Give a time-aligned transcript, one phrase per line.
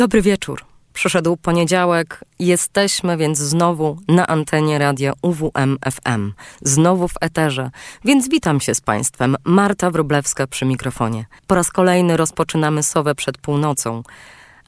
[0.00, 0.64] Dobry wieczór.
[0.92, 7.70] Przyszedł poniedziałek, jesteśmy więc znowu na antenie radia UWM FM, znowu w eterze,
[8.04, 9.36] więc witam się z Państwem.
[9.44, 11.26] Marta Wroblewska przy mikrofonie.
[11.46, 14.02] Po raz kolejny rozpoczynamy Sowę przed północą,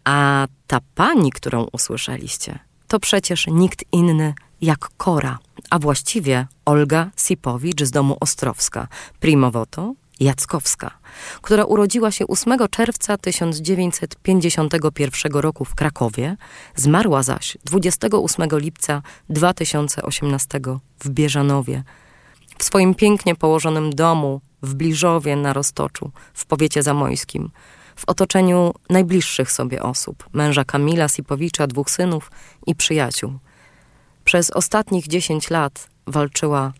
[0.04, 5.38] a ta pani, którą usłyszeliście, to przecież nikt inny jak Kora,
[5.70, 8.88] a właściwie Olga Sipowicz z domu Ostrowska,
[9.20, 11.01] primowoto Jackowska
[11.42, 16.36] która urodziła się 8 czerwca 1951 roku w Krakowie,
[16.76, 20.60] zmarła zaś 28 lipca 2018
[21.00, 21.82] w Bieżanowie.
[22.58, 27.50] W swoim pięknie położonym domu w Bliżowie na Roztoczu, w powiecie zamojskim,
[27.96, 32.30] w otoczeniu najbliższych sobie osób, męża Kamila Sipowicza, dwóch synów
[32.66, 33.32] i przyjaciół.
[34.24, 36.72] Przez ostatnich 10 lat walczyła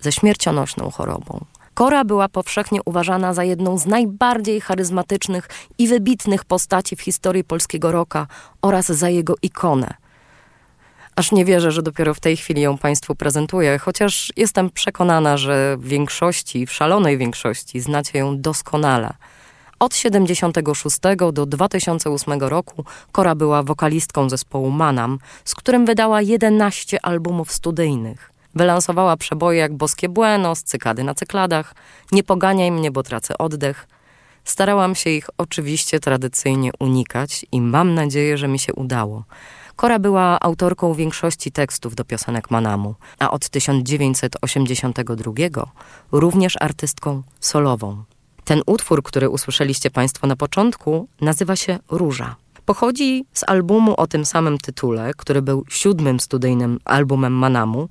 [0.00, 1.44] ze śmiercionośną chorobą.
[1.76, 5.48] Kora była powszechnie uważana za jedną z najbardziej charyzmatycznych
[5.78, 8.26] i wybitnych postaci w historii polskiego roka
[8.62, 9.94] oraz za jego ikonę.
[11.16, 15.76] Aż nie wierzę, że dopiero w tej chwili ją Państwu prezentuję, chociaż jestem przekonana, że
[15.76, 19.14] w większości, w szalonej większości znacie ją doskonale.
[19.78, 20.98] Od 76
[21.32, 28.35] do 2008 roku Kora była wokalistką zespołu Manam, z którym wydała 11 albumów studyjnych.
[28.56, 31.74] Wylansowała przeboje jak Boskie Buenos, Cykady na cykladach,
[32.12, 33.88] Nie poganiaj mnie, bo tracę oddech.
[34.44, 39.24] Starałam się ich oczywiście tradycyjnie unikać i mam nadzieję, że mi się udało.
[39.76, 45.32] Kora była autorką większości tekstów do piosenek Manamu, a od 1982
[46.12, 48.04] również artystką solową.
[48.44, 52.36] Ten utwór, który usłyszeliście Państwo na początku, nazywa się Róża.
[52.66, 57.88] Pochodzi z albumu o tym samym tytule, który był siódmym studyjnym albumem Manamu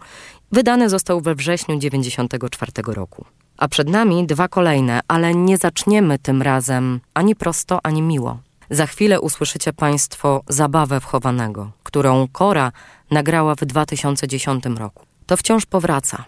[0.52, 3.26] Wydany został we wrześniu 1994 roku.
[3.58, 8.38] A przed nami dwa kolejne, ale nie zaczniemy tym razem ani prosto, ani miło.
[8.70, 12.72] Za chwilę usłyszycie Państwo zabawę wchowanego, którą Kora
[13.12, 15.06] nagrała w 2010 roku.
[15.26, 16.26] To wciąż powraca.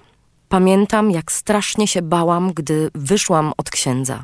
[0.50, 4.24] Pamiętam, jak strasznie się bałam, gdy wyszłam od księdza.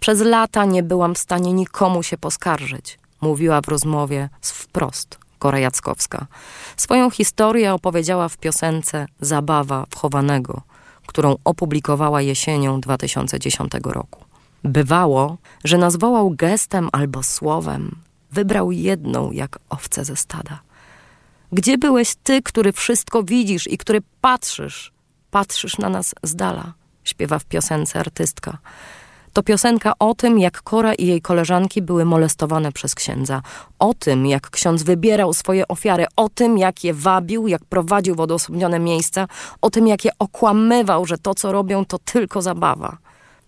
[0.00, 5.58] Przez lata nie byłam w stanie nikomu się poskarżyć, mówiła w rozmowie z wprost Kora
[5.58, 6.26] Jackowska.
[6.76, 10.62] Swoją historię opowiedziała w piosence Zabawa wchowanego,
[11.06, 14.24] którą opublikowała jesienią 2010 roku.
[14.62, 17.96] Bywało, że nazwołał gestem albo słowem,
[18.30, 20.60] wybrał jedną jak owce ze stada.
[21.52, 24.92] Gdzie byłeś ty, który wszystko widzisz i który patrzysz,
[25.30, 26.72] patrzysz na nas z dala,
[27.04, 28.58] śpiewa w piosence artystka.
[29.34, 33.42] To piosenka o tym, jak Kora i jej koleżanki były molestowane przez księdza.
[33.78, 36.06] O tym, jak ksiądz wybierał swoje ofiary.
[36.16, 39.28] O tym, jak je wabił, jak prowadził w odosobnione miejsca.
[39.60, 42.98] O tym, jak je okłamywał, że to, co robią, to tylko zabawa.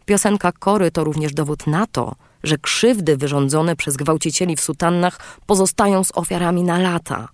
[0.05, 6.05] Piosenka Kory to również dowód na to, że krzywdy wyrządzone przez gwałcicieli w sutannach pozostają
[6.05, 7.29] z ofiarami na lata.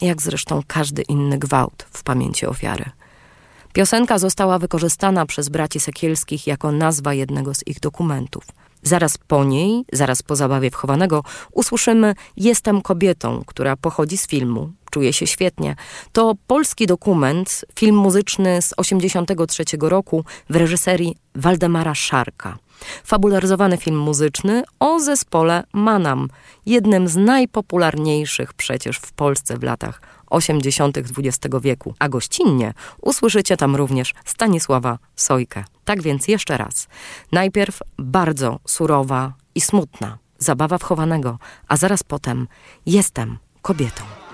[0.00, 2.84] Jak zresztą każdy inny gwałt w pamięci ofiary.
[3.72, 8.44] Piosenka została wykorzystana przez braci Sekielskich jako nazwa jednego z ich dokumentów.
[8.82, 14.72] Zaraz po niej, zaraz po zabawie wchowanego, usłyszymy Jestem kobietą, która pochodzi z filmu.
[14.90, 15.76] Czuję się świetnie.
[16.12, 22.58] To polski dokument, film muzyczny z 1983 roku w reżyserii Waldemara Szarka.
[23.04, 26.28] Fabularyzowany film muzyczny o zespole Manam,
[26.66, 30.00] jednym z najpopularniejszych przecież w Polsce w latach
[30.30, 30.98] 80.
[30.98, 35.64] XX wieku, a gościnnie usłyszycie tam również Stanisława Sojkę.
[35.84, 36.88] Tak więc jeszcze raz.
[37.32, 41.38] Najpierw bardzo surowa i smutna zabawa wchowanego,
[41.68, 42.48] a zaraz potem
[42.86, 44.27] jestem kobietą.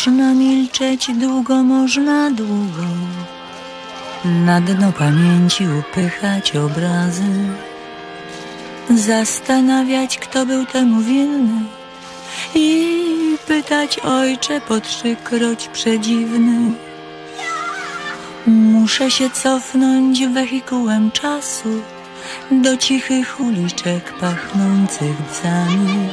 [0.00, 2.86] Można milczeć długo, można długo.
[4.24, 7.32] Na dno pamięci upychać obrazy.
[8.90, 11.62] Zastanawiać, kto był temu winny.
[12.54, 12.96] I
[13.46, 16.72] pytać ojcze po trzykroć przedziwny.
[18.46, 21.68] Muszę się cofnąć wehikułem czasu
[22.50, 26.08] Do cichych uliczek pachnących bzami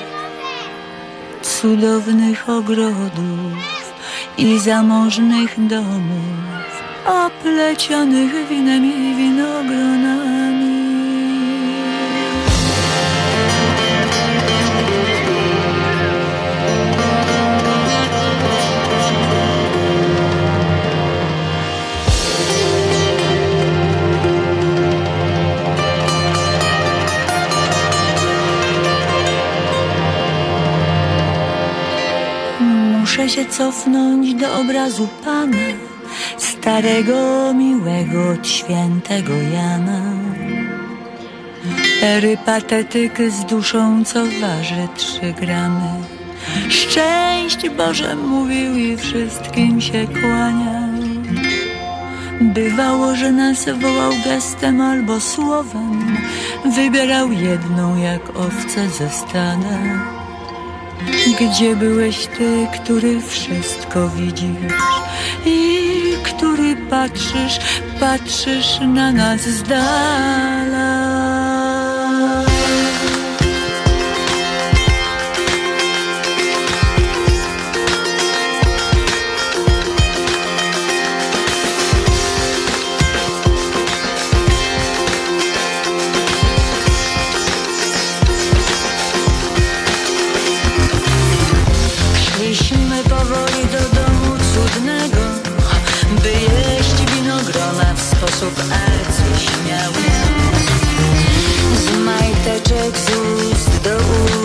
[1.41, 3.76] cudownych ogrodów
[4.37, 10.36] i zamożnych domów, oplecionych winem i winogronami.
[33.17, 35.57] Muszę się cofnąć do obrazu Pana,
[36.37, 40.01] starego, miłego, od świętego Jana.
[42.01, 45.89] Ery patetyk z duszą, co waży trzy gramy.
[46.69, 50.89] Szczęść Boże mówił i wszystkim się kłaniał.
[52.41, 56.17] Bywało, że nas wołał gestem albo słowem,
[56.75, 60.16] wybierał jedną jak owce ze stada.
[61.25, 64.73] Gdzie byłeś ty, który wszystko widzisz
[65.45, 65.79] i
[66.23, 67.59] który patrzysz,
[67.99, 71.16] patrzysz na nas z dala?
[98.37, 99.39] sposób, ale co
[101.75, 103.97] Z majteczek z ust do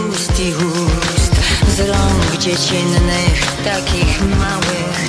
[0.09, 1.33] ust i ust
[1.77, 5.09] Z rąk dziecinnych, takich małych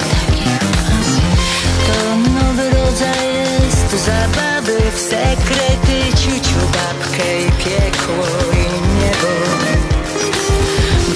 [1.87, 6.17] To nowy rodzaj jest zabawy w sekrety.
[6.21, 8.65] Ciuciu, babkę i piekło i
[8.99, 9.33] niebo.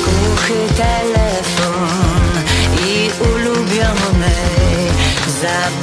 [0.04, 2.44] Głuchy telefon
[2.88, 4.36] i ulubiony
[5.42, 5.77] zabawy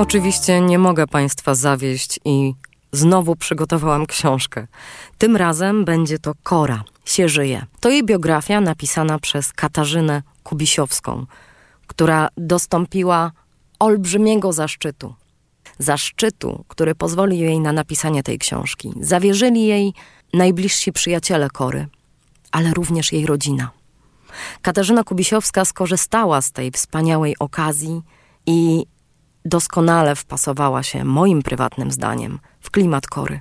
[0.00, 2.54] Oczywiście nie mogę Państwa zawieść i
[2.92, 4.66] znowu przygotowałam książkę.
[5.18, 7.66] Tym razem będzie to Kora, się żyje.
[7.80, 11.26] To jej biografia napisana przez Katarzynę Kubisiowską,
[11.86, 13.32] która dostąpiła
[13.78, 15.14] olbrzymiego zaszczytu.
[15.78, 18.92] Zaszczytu, który pozwolił jej na napisanie tej książki.
[19.00, 19.92] Zawierzyli jej
[20.34, 21.86] najbliżsi przyjaciele Kory,
[22.52, 23.70] ale również jej rodzina.
[24.62, 28.02] Katarzyna Kubisiowska skorzystała z tej wspaniałej okazji
[28.46, 28.86] i
[29.44, 33.40] doskonale wpasowała się, moim prywatnym zdaniem, w klimat kory.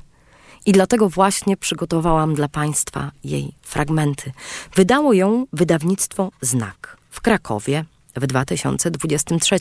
[0.65, 4.31] I dlatego właśnie przygotowałam dla Państwa jej fragmenty.
[4.75, 9.59] Wydało ją wydawnictwo Znak w Krakowie w 2023,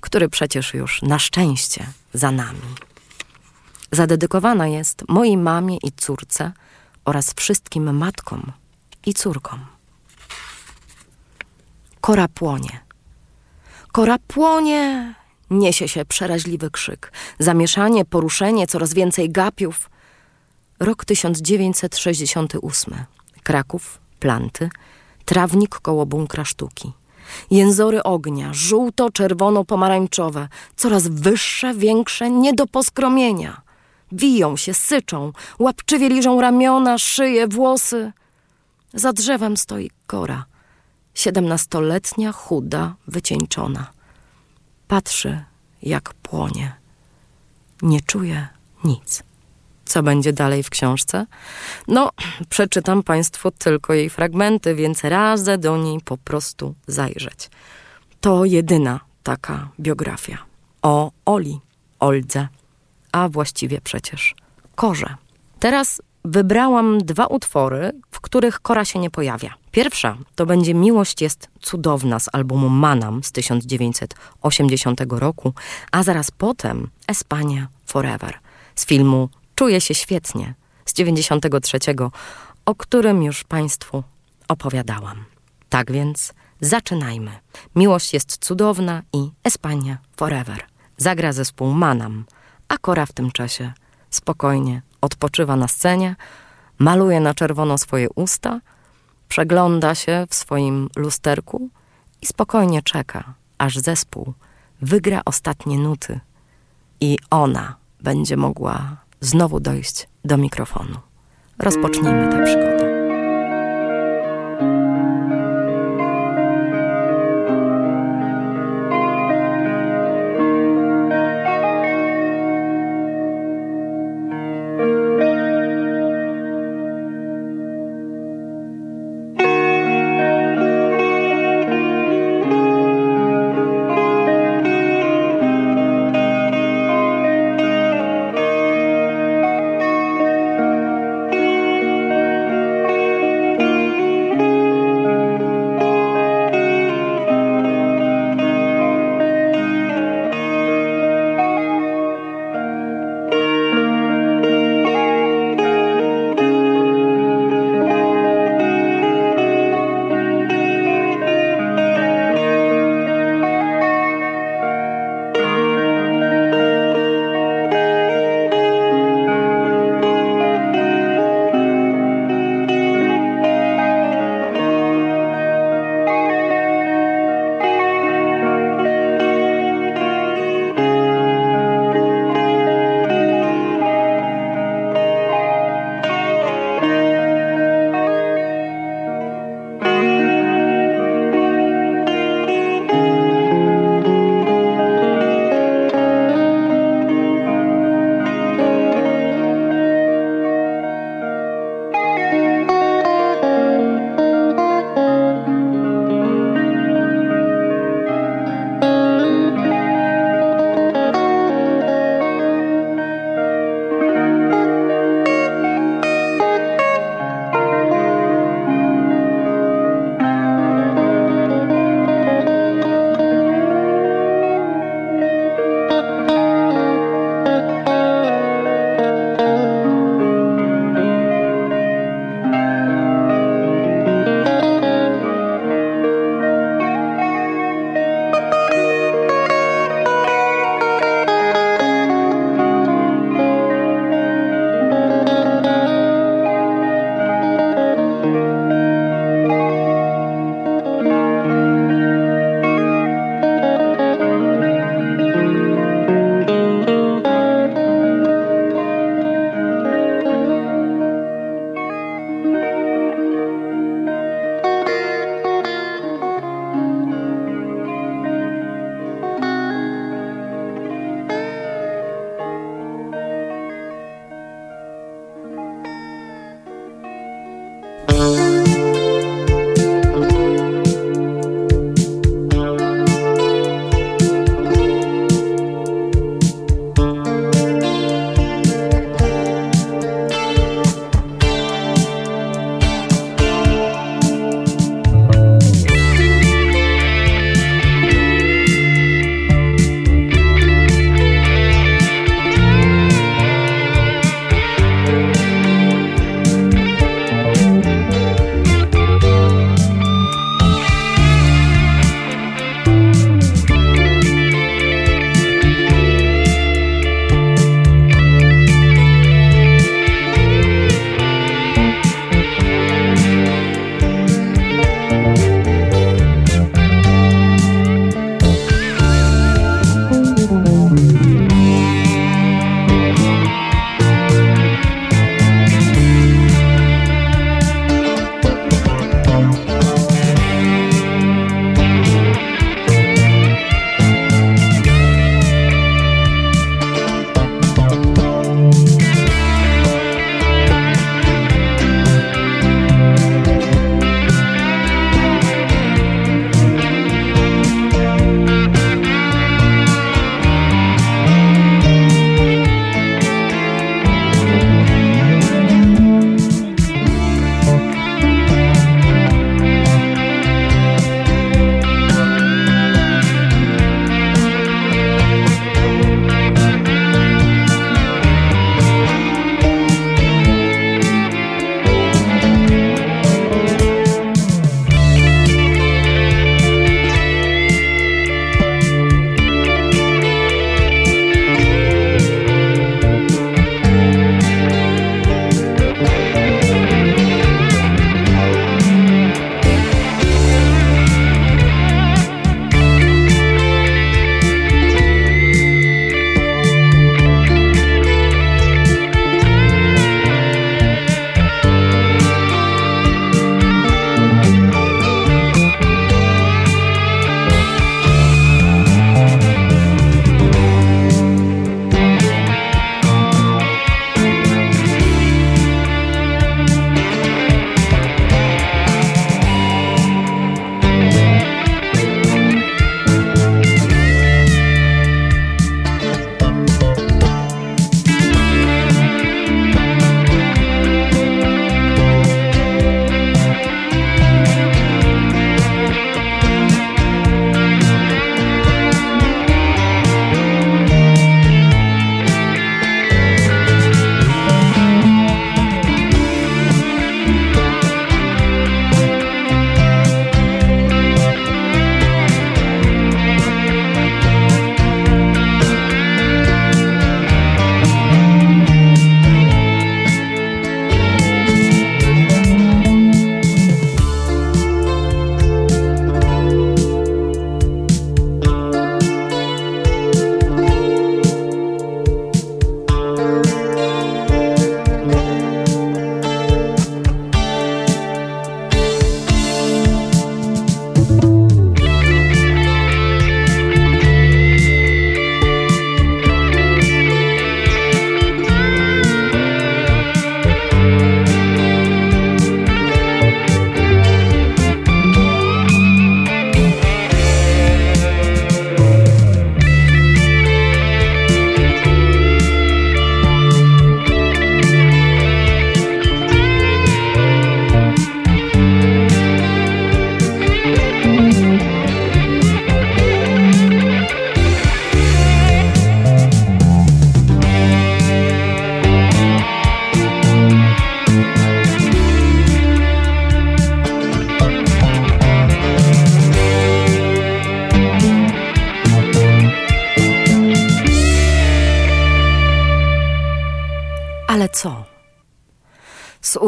[0.00, 2.60] który przecież już na szczęście za nami.
[3.92, 6.52] Zadedykowana jest mojej mamie i córce
[7.04, 8.52] oraz wszystkim matkom
[9.06, 9.58] i córką.
[12.00, 12.80] Kora płonie.
[13.92, 15.14] Kora płonie!
[15.50, 17.12] Niesie się przeraźliwy krzyk.
[17.38, 19.90] Zamieszanie, poruszenie, coraz więcej gapiów.
[20.80, 22.94] Rok 1968.
[23.42, 24.70] Kraków, planty,
[25.24, 26.92] trawnik koło bunkra sztuki.
[27.50, 33.60] Jęzory ognia, żółto-czerwono-pomarańczowe, coraz wyższe, większe, nie do poskromienia.
[34.12, 38.12] Wiją się, syczą, łapczywie liżą ramiona, szyje, włosy.
[38.94, 40.44] Za drzewem stoi kora,
[41.14, 43.99] siedemnastoletnia, chuda, wycieńczona.
[44.90, 45.44] Patrzy,
[45.82, 46.74] jak płonie.
[47.82, 48.48] Nie czuje
[48.84, 49.22] nic.
[49.84, 51.26] Co będzie dalej w książce?
[51.88, 52.10] No,
[52.48, 57.50] przeczytam Państwu tylko jej fragmenty, więc radzę do niej po prostu zajrzeć.
[58.20, 60.38] To jedyna taka biografia.
[60.82, 61.60] O Oli,
[62.00, 62.48] Oldze,
[63.12, 64.34] a właściwie przecież
[64.74, 65.14] Korze.
[65.58, 69.54] Teraz wybrałam dwa utwory, w których Kora się nie pojawia.
[69.70, 75.54] Pierwsza to będzie Miłość jest cudowna z albumu Manam z 1980 roku,
[75.92, 78.38] a zaraz potem Espania Forever
[78.74, 80.54] z filmu Czuję się świetnie
[80.84, 81.78] z 93,
[82.66, 84.02] o którym już Państwu
[84.48, 85.24] opowiadałam.
[85.68, 87.30] Tak więc zaczynajmy.
[87.76, 90.64] Miłość jest cudowna i Espania Forever.
[90.96, 92.24] Zagra zespół Manam,
[92.68, 93.72] a Kora w tym czasie
[94.10, 96.16] spokojnie odpoczywa na scenie,
[96.78, 98.60] maluje na czerwono swoje usta,
[99.30, 101.68] przegląda się w swoim lusterku
[102.22, 104.34] i spokojnie czeka, aż zespół
[104.82, 106.20] wygra ostatnie nuty
[107.00, 110.96] i ona będzie mogła znowu dojść do mikrofonu.
[111.58, 112.89] Rozpocznijmy tę przygodę.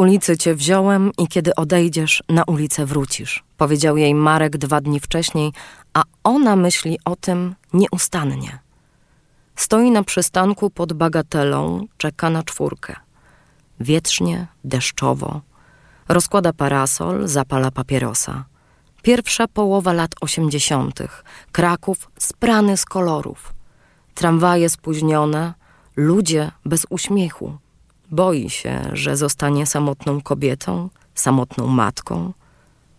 [0.03, 5.53] Ulicy cię wziąłem i kiedy odejdziesz, na ulicę wrócisz, powiedział jej Marek dwa dni wcześniej,
[5.93, 8.59] a ona myśli o tym nieustannie.
[9.55, 12.95] Stoi na przystanku pod bagatelą, czeka na czwórkę.
[13.79, 15.41] Wietrznie, deszczowo.
[16.07, 18.45] Rozkłada parasol, zapala papierosa.
[19.01, 21.23] Pierwsza połowa lat osiemdziesiątych.
[21.51, 23.53] Kraków sprany z kolorów.
[24.13, 25.53] Tramwaje spóźnione,
[25.95, 27.57] ludzie bez uśmiechu.
[28.13, 32.33] Boi się, że zostanie samotną kobietą, samotną matką.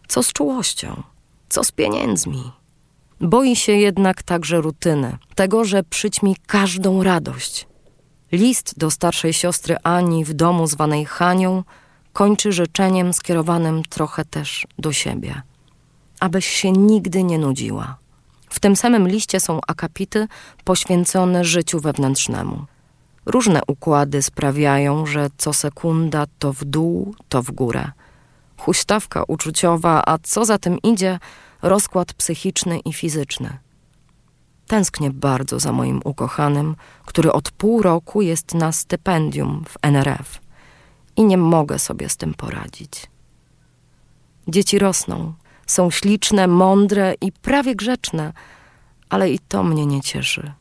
[0.09, 1.03] Co z czułością?
[1.49, 2.53] Co z pieniędzmi?
[3.21, 7.67] Boi się jednak także rutyny, tego, że przyćmi każdą radość.
[8.33, 11.65] List do starszej siostry Ani w domu zwanej Hanią
[12.13, 15.43] kończy życzeniem skierowanym trochę też do siebie.
[16.21, 17.99] Abyś się nigdy nie nudziła.
[18.51, 20.29] W tym samym liście są akapity
[20.65, 22.67] poświęcone życiu wewnętrznemu.
[23.27, 27.91] Różne układy sprawiają, że co sekunda to w dół, to w górę.
[28.57, 31.19] Huśtawka uczuciowa, a co za tym idzie,
[31.63, 33.59] rozkład psychiczny i fizyczny.
[34.67, 40.41] Tęsknię bardzo za moim ukochanym, który od pół roku jest na stypendium w NRF
[41.17, 43.11] i nie mogę sobie z tym poradzić.
[44.49, 45.33] Dzieci rosną,
[45.67, 48.33] są śliczne, mądre i prawie grzeczne,
[49.09, 50.53] ale i to mnie nie cieszy.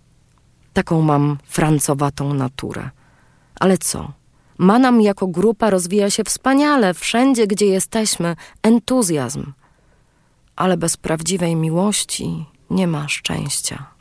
[0.74, 2.90] Taką mam francowatą naturę.
[3.60, 4.12] Ale co?
[4.58, 9.54] Manam jako grupa rozwija się wspaniale, wszędzie gdzie jesteśmy, entuzjazm.
[10.56, 13.94] Ale bez prawdziwej miłości nie ma szczęścia.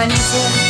[0.00, 0.69] Granice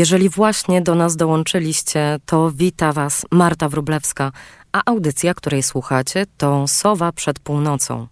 [0.00, 4.32] Jeżeli właśnie do nas dołączyliście, to wita Was Marta Wróblewska,
[4.72, 8.06] a audycja, której słuchacie, to Sowa przed północą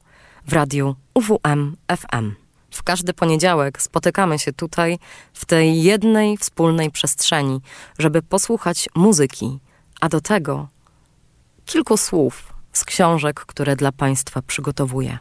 [0.47, 2.35] w radiu UWM FM.
[2.71, 4.99] W każdy poniedziałek spotykamy się tutaj,
[5.33, 7.61] w tej jednej wspólnej przestrzeni,
[7.99, 9.59] żeby posłuchać muzyki,
[10.01, 10.69] a do tego
[11.67, 15.19] kilku słów z książek, które dla Państwa przygotowuję.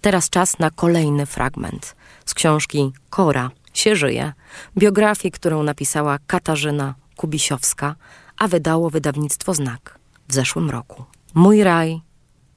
[0.00, 1.96] Teraz czas na kolejny fragment
[2.26, 4.32] z książki Kora się żyje,
[4.78, 7.94] biografii, którą napisała Katarzyna Kubisiowska,
[8.38, 9.98] a wydało wydawnictwo Znak
[10.28, 11.04] w zeszłym roku.
[11.34, 12.00] Mój raj,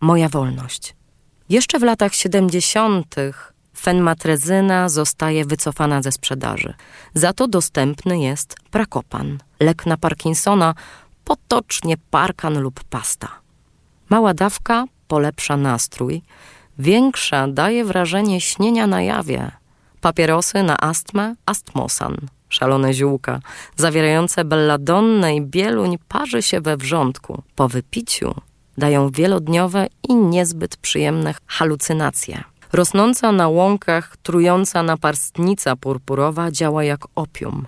[0.01, 0.95] moja wolność.
[1.49, 3.15] Jeszcze w latach 70.
[3.77, 6.73] fenmatrezyna zostaje wycofana ze sprzedaży.
[7.13, 10.75] Za to dostępny jest prakopan, lek na Parkinsona,
[11.23, 13.27] potocznie parkan lub pasta.
[14.09, 16.21] Mała dawka polepsza nastrój,
[16.79, 19.51] większa daje wrażenie śnienia na jawie.
[20.03, 22.17] Papierosy na astmę, astmosan,
[22.49, 23.39] szalone ziółka,
[23.75, 27.43] zawierające belladonnę i bieluń parzy się we wrzątku.
[27.55, 28.35] Po wypiciu
[28.77, 32.43] dają wielodniowe i niezbyt przyjemne halucynacje.
[32.73, 37.67] Rosnąca na łąkach, trująca naparstnica purpurowa działa jak opium.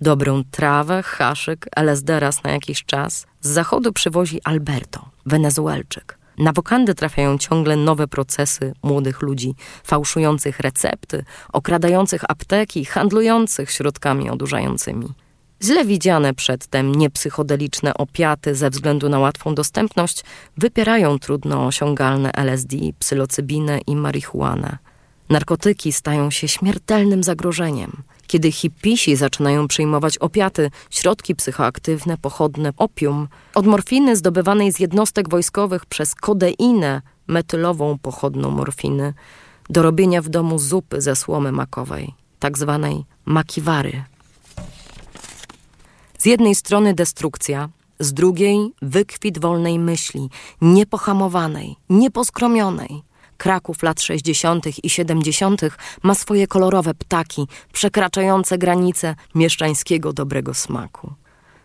[0.00, 6.21] Dobrą trawę, haszyk, LSD raz na jakiś czas z zachodu przywozi Alberto, Wenezuelczyk.
[6.38, 9.54] Na wokandy trafiają ciągle nowe procesy młodych ludzi,
[9.84, 15.14] fałszujących recepty, okradających apteki, handlujących środkami odurzającymi.
[15.62, 20.24] Źle widziane przedtem niepsychodeliczne opiaty ze względu na łatwą dostępność
[20.56, 24.78] wypierają trudno osiągalne LSD, psylocybinę i marihuanę.
[25.28, 28.02] Narkotyki stają się śmiertelnym zagrożeniem.
[28.26, 35.86] Kiedy hipisi zaczynają przyjmować opiaty, środki psychoaktywne, pochodne, opium, od morfiny zdobywanej z jednostek wojskowych
[35.86, 39.14] przez kodeinę metylową pochodną morfiny,
[39.70, 44.04] do robienia w domu zupy ze słomy makowej, tak zwanej makiwary.
[46.18, 47.68] Z jednej strony destrukcja,
[48.00, 53.02] z drugiej wykwit wolnej myśli, niepohamowanej, nieposkromionej.
[53.36, 54.84] Kraków lat 60.
[54.84, 55.60] i 70.
[56.02, 61.12] ma swoje kolorowe ptaki, przekraczające granice mieszczańskiego dobrego smaku.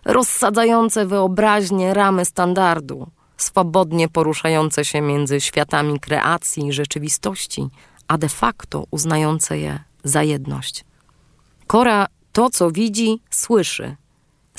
[0.06, 3.08] Rozsadzające wyobraźnie ramy standardu,
[3.38, 7.68] swobodnie poruszające się między światami kreacji i rzeczywistości,
[8.08, 10.86] a de facto uznające je za jedność.
[11.68, 13.96] Kora to, co widzi, słyszy–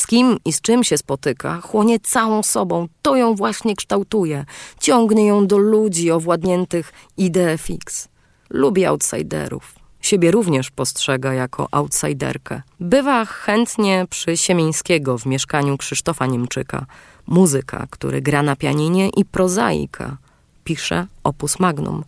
[0.00, 4.44] z kim i z czym się spotyka, chłonie całą sobą, to ją właśnie kształtuje,
[4.80, 8.08] ciągnie ją do ludzi owładniętych idee fix.
[8.50, 9.74] Lubi outsiderów.
[10.00, 12.62] Siebie również postrzega jako outsiderkę.
[12.80, 16.86] Bywa chętnie przy Siemińskiego w mieszkaniu Krzysztofa Niemczyka.
[17.26, 20.16] Muzyka, który gra na pianinie i prozaika.
[20.64, 22.04] Pisze opus magnum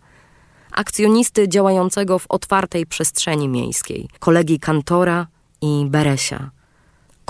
[0.72, 5.26] akcjonisty działającego w otwartej przestrzeni miejskiej, kolegi Kantora
[5.62, 6.50] i Beresia.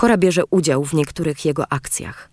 [0.01, 2.29] Kora bierze udział w niektórych jego akcjach.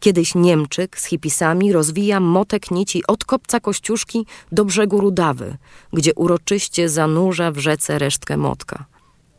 [0.00, 5.56] Kiedyś Niemczyk z hipisami rozwija motek nici od kopca Kościuszki do brzegu Rudawy,
[5.92, 8.84] gdzie uroczyście zanurza w rzece resztkę motka.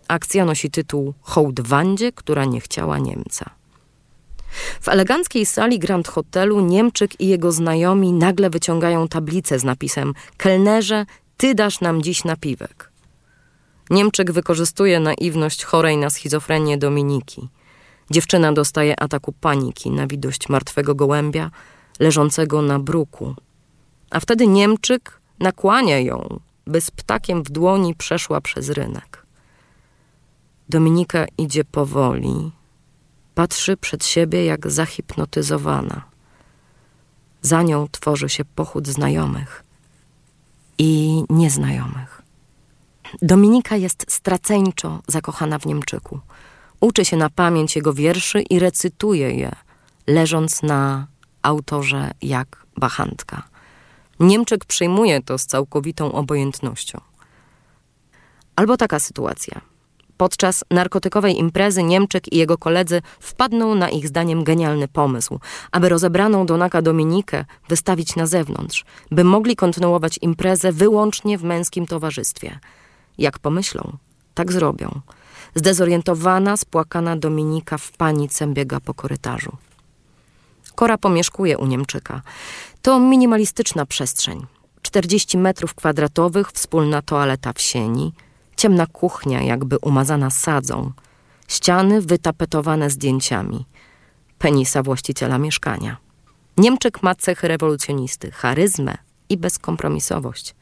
[0.07, 3.49] Akcja nosi tytuł Hołd Wandzie, która nie chciała Niemca.
[4.81, 11.05] W eleganckiej sali Grand Hotelu Niemczyk i jego znajomi nagle wyciągają tablicę z napisem Kelnerze,
[11.37, 12.91] ty dasz nam dziś napiwek.
[13.89, 17.47] Niemczyk wykorzystuje naiwność chorej na schizofrenię Dominiki–
[18.11, 21.51] Dziewczyna dostaje ataku paniki na widość martwego gołębia
[21.99, 23.35] leżącego na bruku.
[24.09, 29.25] A wtedy Niemczyk nakłania ją, by z ptakiem w dłoni przeszła przez rynek.
[30.69, 32.51] Dominika idzie powoli,
[33.35, 36.03] patrzy przed siebie jak zahipnotyzowana.
[37.41, 39.63] Za nią tworzy się pochód znajomych
[40.77, 42.21] i nieznajomych.
[43.21, 46.19] Dominika jest straceńczo zakochana w Niemczyku–
[46.79, 49.51] Uczy się na pamięć jego wierszy i recytuje je,
[50.07, 51.07] leżąc na
[51.41, 53.43] autorze jak bachantka.
[54.19, 57.01] Niemczech przyjmuje to z całkowitą obojętnością.
[58.55, 59.61] Albo taka sytuacja.
[60.17, 65.39] Podczas narkotykowej imprezy Niemczech i jego koledzy wpadną na ich zdaniem genialny pomysł,
[65.71, 72.59] aby rozebraną Donaka Dominikę wystawić na zewnątrz, by mogli kontynuować imprezę wyłącznie w męskim towarzystwie.
[73.17, 73.97] Jak pomyślą,
[74.33, 75.01] tak zrobią.
[75.55, 79.57] Zdezorientowana, spłakana Dominika w panice biega po korytarzu.
[80.75, 82.21] Kora pomieszkuje u Niemczyka.
[82.81, 84.45] To minimalistyczna przestrzeń.
[84.81, 88.13] 40 metrów kwadratowych, wspólna toaleta w sieni,
[88.57, 90.91] ciemna kuchnia jakby umazana sadzą,
[91.47, 93.65] ściany wytapetowane zdjęciami,
[94.39, 95.97] penisa właściciela mieszkania.
[96.57, 98.97] Niemczyk ma cechy rewolucjonisty, charyzmę
[99.29, 100.55] i bezkompromisowość.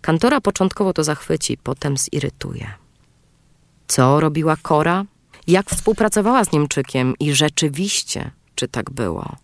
[0.00, 2.79] Kantora początkowo to zachwyci, potem zirytuje.
[3.90, 5.04] Co robiła Kora?
[5.46, 9.36] Jak współpracowała z Niemczykiem i rzeczywiście, czy tak było?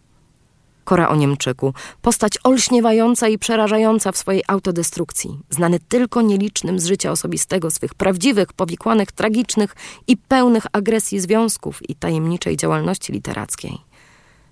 [0.84, 7.10] Kora o Niemczyku, postać olśniewająca i przerażająca w swojej autodestrukcji, znany tylko nielicznym z życia
[7.10, 9.76] osobistego, swych prawdziwych, powikłanych, tragicznych
[10.06, 13.78] i pełnych agresji związków i tajemniczej działalności literackiej.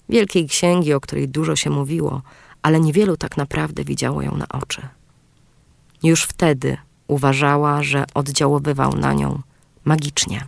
[0.09, 2.22] Wielkiej księgi, o której dużo się mówiło,
[2.62, 4.82] ale niewielu tak naprawdę widziało ją na oczy.
[6.03, 6.76] Już wtedy
[7.09, 9.42] uważała, że oddziaływał na nią
[9.85, 10.47] magicznie.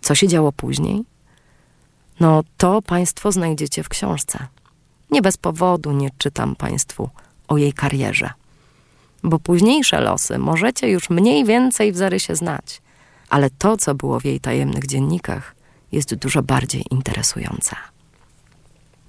[0.00, 1.04] Co się działo później?
[2.20, 4.46] No to Państwo znajdziecie w książce.
[5.10, 7.10] Nie bez powodu nie czytam Państwu
[7.48, 8.30] o jej karierze.
[9.22, 12.82] Bo późniejsze losy możecie już mniej więcej w zarysie znać.
[13.28, 15.54] Ale to, co było w jej tajemnych dziennikach,
[15.92, 17.76] jest dużo bardziej interesujące.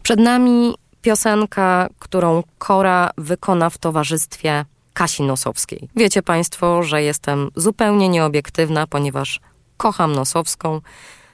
[0.04, 4.66] Przed nami piosenka, którą Kora wykona w towarzystwie
[4.96, 5.90] Kasi Nosowskiej.
[5.96, 9.40] Wiecie Państwo, że jestem zupełnie nieobiektywna, ponieważ
[9.78, 10.82] kocham Nosowską.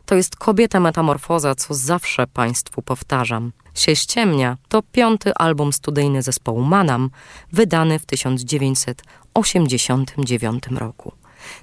[0.05, 3.51] To jest kobieta metamorfoza, co zawsze Państwu powtarzam.
[3.75, 7.09] Się ściemnia to piąty album studyjny zespołu Manam,
[7.51, 11.11] wydany w 1989 roku.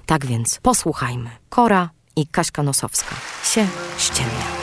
[0.05, 1.29] Tak więc posłuchajmy.
[1.49, 3.15] Kora i Kaśka Nosowska.
[3.43, 4.58] Się ściemnia.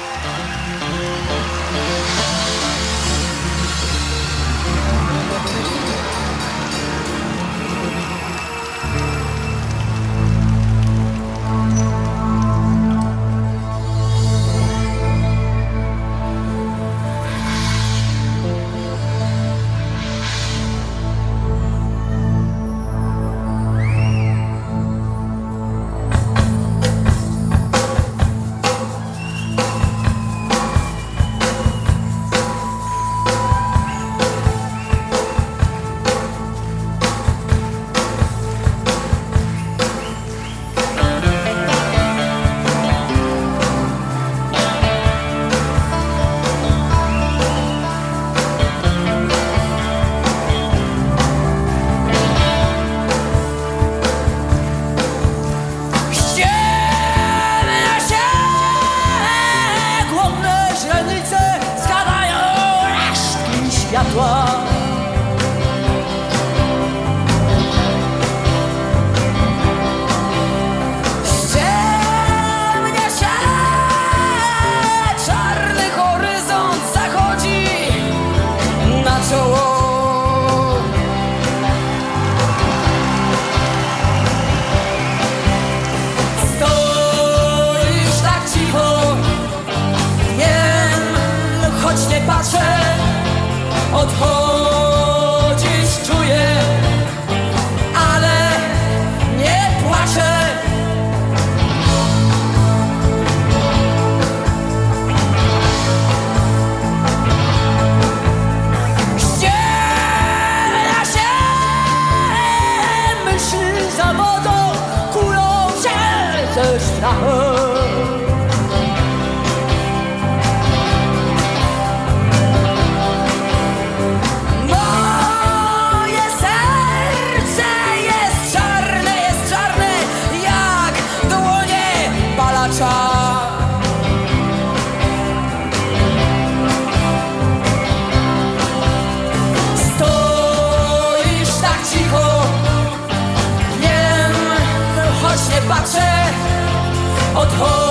[147.48, 147.85] Oh.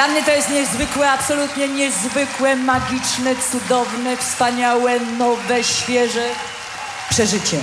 [0.00, 6.24] Dla mnie to jest niezwykłe, absolutnie niezwykłe, magiczne, cudowne, wspaniałe, nowe, świeże
[7.10, 7.60] przeżycie.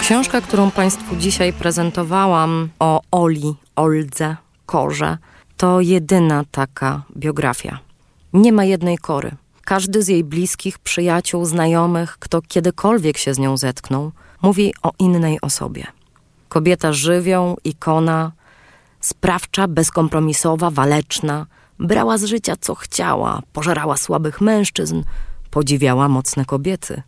[0.00, 5.18] Książka, którą Państwu dzisiaj prezentowałam o Oli, Oldze, Korze,
[5.56, 7.78] to jedyna taka biografia.
[8.32, 9.30] Nie ma jednej kory.
[9.64, 14.12] Każdy z jej bliskich, przyjaciół, znajomych, kto kiedykolwiek się z nią zetknął,
[14.42, 15.86] mówi o innej osobie.
[16.48, 18.32] Kobieta żywią, ikona,
[19.00, 21.46] sprawcza, bezkompromisowa, waleczna,
[21.78, 25.02] brała z życia co chciała, pożerała słabych mężczyzn,
[25.50, 27.02] podziwiała mocne kobiety.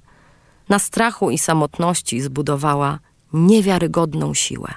[0.68, 2.98] Na strachu i samotności zbudowała
[3.32, 4.74] niewiarygodną siłę.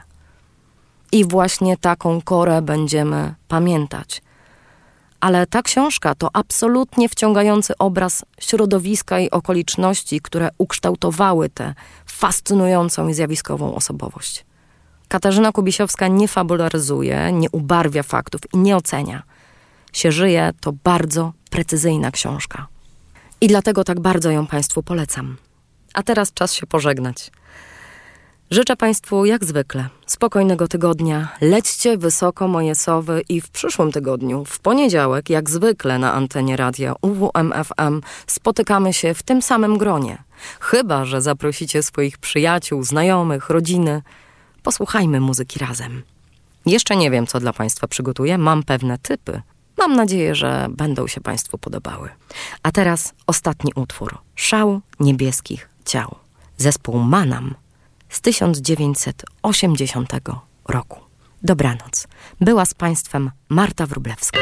[1.12, 4.22] I właśnie taką korę będziemy pamiętać.
[5.20, 11.74] Ale ta książka to absolutnie wciągający obraz środowiska i okoliczności, które ukształtowały tę
[12.06, 14.46] fascynującą i zjawiskową osobowość.
[15.14, 19.24] Katarzyna Kubisiowska nie fabularyzuje, nie ubarwia faktów i nie ocenia.
[19.94, 22.68] Się żyje to bardzo precyzyjna książka.
[23.42, 25.38] I dlatego tak bardzo ją Państwu polecam.
[25.94, 27.32] A teraz czas się pożegnać.
[28.52, 31.28] Życzę Państwu jak zwykle spokojnego tygodnia.
[31.42, 36.96] Lećcie wysoko moje sowy i w przyszłym tygodniu, w poniedziałek, jak zwykle na antenie radia
[37.02, 40.24] UWMFM spotykamy się w tym samym gronie.
[40.60, 44.02] Chyba, że zaprosicie swoich przyjaciół, znajomych, rodziny.
[44.64, 46.04] Posłuchajmy muzyki razem.
[46.66, 48.38] Jeszcze nie wiem, co dla Państwa przygotuję.
[48.38, 49.42] Mam pewne typy.
[49.78, 52.10] Mam nadzieję, że będą się Państwu podobały.
[52.64, 54.18] A teraz ostatni utwór.
[54.36, 56.16] Szał niebieskich ciał.
[56.58, 57.56] Zespół Manam
[58.10, 60.12] z 1980
[60.68, 61.00] roku.
[61.44, 62.08] Dobranoc.
[62.42, 64.40] Była z Państwem Marta Wrublewska.